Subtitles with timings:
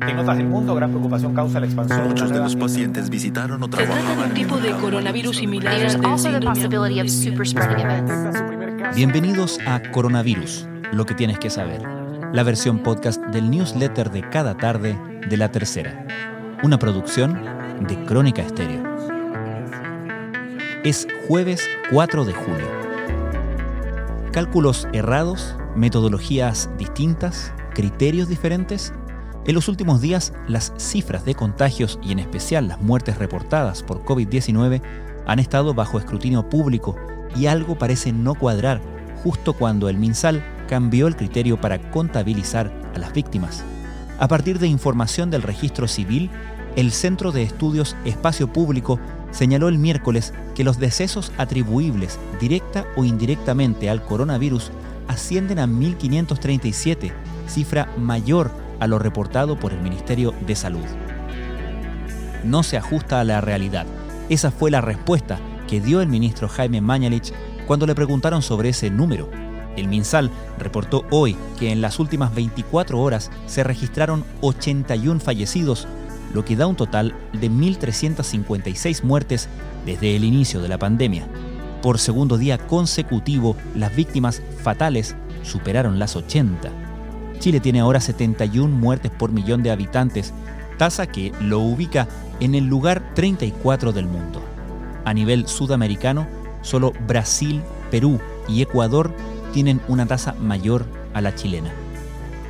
[0.00, 2.08] En otras del mundo, gran preocupación causa la expansión.
[2.08, 5.72] Muchos de los pacientes visitaron o Se trata de un tipo de coronavirus similar.
[8.96, 11.80] Bienvenidos a Coronavirus, lo que tienes que saber,
[12.32, 14.98] la versión podcast del newsletter de cada tarde
[15.30, 16.04] de La Tercera,
[16.64, 17.40] una producción
[17.86, 18.82] de Crónica Estéreo.
[20.82, 22.66] Es jueves 4 de julio.
[24.32, 28.92] Cálculos errados, metodologías distintas, criterios diferentes.
[29.46, 34.02] En los últimos días, las cifras de contagios y en especial las muertes reportadas por
[34.02, 34.80] COVID-19
[35.26, 36.96] han estado bajo escrutinio público
[37.36, 38.80] y algo parece no cuadrar
[39.22, 43.62] justo cuando el MinSal cambió el criterio para contabilizar a las víctimas.
[44.18, 46.30] A partir de información del registro civil,
[46.76, 48.98] el Centro de Estudios Espacio Público
[49.30, 54.70] señaló el miércoles que los decesos atribuibles directa o indirectamente al coronavirus
[55.06, 57.12] ascienden a 1.537,
[57.46, 60.84] cifra mayor a lo reportado por el Ministerio de Salud.
[62.44, 63.86] No se ajusta a la realidad.
[64.28, 67.32] Esa fue la respuesta que dio el ministro Jaime Mañalich
[67.66, 69.30] cuando le preguntaron sobre ese número.
[69.76, 75.88] El MinSal reportó hoy que en las últimas 24 horas se registraron 81 fallecidos,
[76.34, 79.48] lo que da un total de 1.356 muertes
[79.86, 81.26] desde el inicio de la pandemia.
[81.80, 86.83] Por segundo día consecutivo, las víctimas fatales superaron las 80.
[87.44, 90.32] Chile tiene ahora 71 muertes por millón de habitantes,
[90.78, 92.08] tasa que lo ubica
[92.40, 94.42] en el lugar 34 del mundo.
[95.04, 96.26] A nivel sudamericano,
[96.62, 99.14] solo Brasil, Perú y Ecuador
[99.52, 101.70] tienen una tasa mayor a la chilena.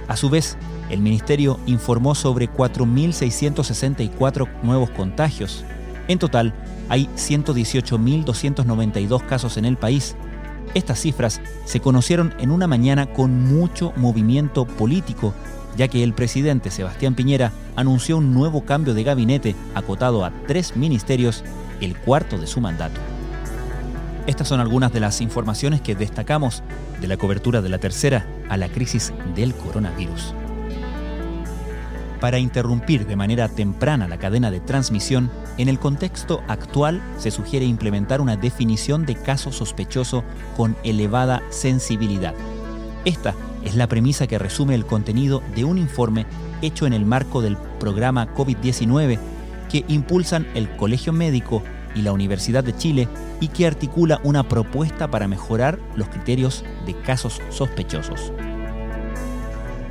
[0.07, 0.57] A su vez,
[0.91, 5.65] el ministerio informó sobre 4.664 nuevos contagios.
[6.07, 6.55] En total,
[6.89, 10.15] hay 118.292 casos en el país.
[10.75, 15.33] Estas cifras se conocieron en una mañana con mucho movimiento político,
[15.77, 20.77] ya que el presidente Sebastián Piñera anunció un nuevo cambio de gabinete acotado a tres
[20.77, 21.45] ministerios,
[21.81, 23.01] el cuarto de su mandato.
[24.27, 26.63] Estas son algunas de las informaciones que destacamos
[27.01, 30.35] de la cobertura de la tercera a la crisis del coronavirus.
[32.25, 37.67] Para interrumpir de manera temprana la cadena de transmisión, en el contexto actual se sugiere
[37.67, 40.25] implementar una definición de caso sospechoso
[40.57, 42.33] con elevada sensibilidad.
[43.05, 46.25] Esta es la premisa que resume el contenido de un informe
[46.63, 49.19] hecho en el marco del programa COVID-19
[49.71, 51.63] que impulsan el Colegio Médico
[51.95, 53.07] y la Universidad de Chile
[53.43, 58.33] y que articula una propuesta para mejorar los criterios de casos sospechosos.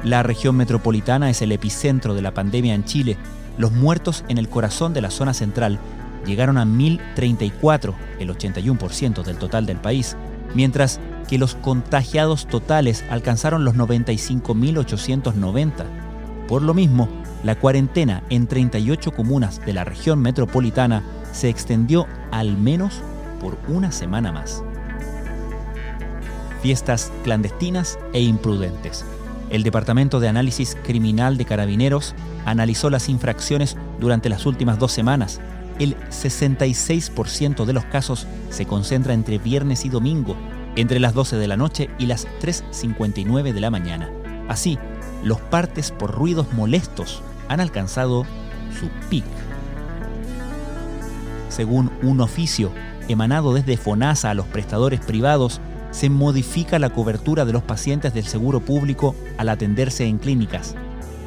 [0.03, 3.15] La región metropolitana es el epicentro de la pandemia en Chile.
[3.57, 5.79] Los muertos en el corazón de la zona central
[6.25, 10.17] llegaron a 1.034, el 81% del total del país,
[10.55, 10.99] mientras
[11.29, 15.85] que los contagiados totales alcanzaron los 95.890.
[16.49, 17.07] Por lo mismo,
[17.45, 23.01] la cuarentena en 38 comunas de la región metropolitana se extendió al menos
[23.39, 24.65] por una semana más.
[26.61, 29.05] Fiestas clandestinas e imprudentes.
[29.53, 35.41] El Departamento de Análisis Criminal de Carabineros analizó las infracciones durante las últimas dos semanas.
[35.77, 40.35] El 66% de los casos se concentra entre viernes y domingo,
[40.75, 44.09] entre las 12 de la noche y las 3.59 de la mañana.
[44.49, 44.79] Así,
[45.23, 48.25] los partes por ruidos molestos han alcanzado
[48.79, 49.23] su pic.
[51.49, 52.71] Según un oficio
[53.07, 55.61] emanado desde FONASA a los prestadores privados,
[55.93, 60.75] se modifica la cobertura de los pacientes del seguro público al atenderse en clínicas.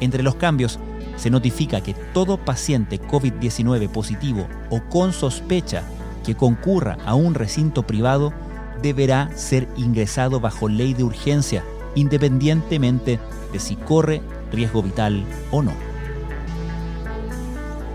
[0.01, 0.77] Entre los cambios,
[1.15, 5.83] se notifica que todo paciente COVID-19 positivo o con sospecha
[6.23, 8.33] que concurra a un recinto privado
[8.81, 11.63] deberá ser ingresado bajo ley de urgencia,
[11.95, 13.19] independientemente
[13.51, 15.71] de si corre riesgo vital o no.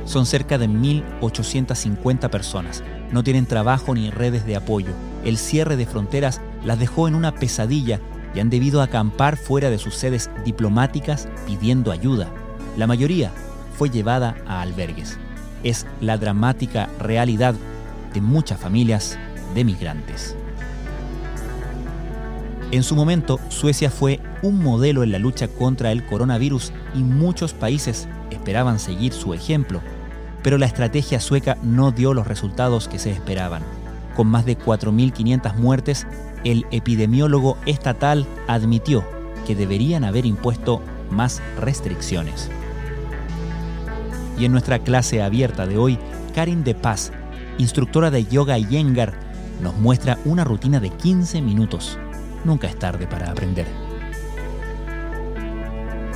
[0.06, 2.82] Son cerca de 1.850 personas.
[3.12, 5.12] No tienen trabajo ni redes de apoyo.
[5.25, 8.00] El cierre de fronteras las dejó en una pesadilla
[8.34, 12.28] y han debido acampar fuera de sus sedes diplomáticas pidiendo ayuda.
[12.77, 13.31] La mayoría
[13.77, 15.19] fue llevada a albergues.
[15.62, 17.55] Es la dramática realidad
[18.14, 19.19] de muchas familias
[19.55, 20.37] de migrantes.
[22.70, 27.52] En su momento, Suecia fue un modelo en la lucha contra el coronavirus y muchos
[27.52, 29.82] países esperaban seguir su ejemplo,
[30.43, 33.62] pero la estrategia sueca no dio los resultados que se esperaban.
[34.17, 36.06] Con más de 4.500 muertes,
[36.44, 39.05] el epidemiólogo estatal admitió
[39.47, 42.50] que deberían haber impuesto más restricciones.
[44.38, 45.99] Y en nuestra clase abierta de hoy,
[46.35, 47.12] Karin De Paz,
[47.59, 49.14] instructora de yoga y Yengar,
[49.62, 51.99] nos muestra una rutina de 15 minutos.
[52.44, 53.67] Nunca es tarde para aprender.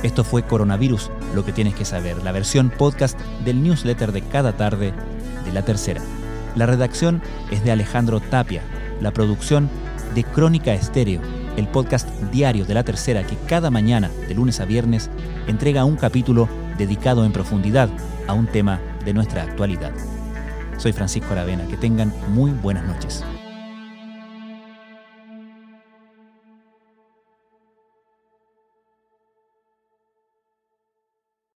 [0.03, 4.55] Esto fue Coronavirus, lo que tienes que saber, la versión podcast del newsletter de cada
[4.55, 4.93] tarde
[5.45, 6.01] de la tercera.
[6.57, 7.21] La redacción
[7.51, 8.63] es de Alejandro Tapia,
[8.99, 9.69] la producción
[10.15, 11.21] de Crónica Estéreo,
[11.55, 15.11] el podcast diario de la tercera que cada mañana, de lunes a viernes,
[15.45, 16.49] entrega un capítulo
[16.79, 17.89] dedicado en profundidad
[18.25, 19.91] a un tema de nuestra actualidad.
[20.77, 23.23] Soy Francisco Aravena, que tengan muy buenas noches.